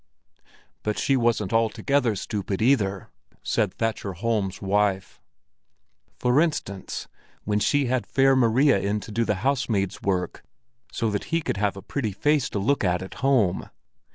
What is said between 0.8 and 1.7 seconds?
"But she wasn't